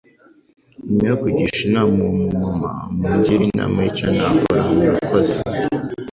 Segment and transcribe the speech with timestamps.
[0.87, 2.67] nyuma yo kugisha inama uwo mu mama
[2.97, 5.35] mungire inama y'icyo nakora murakoze.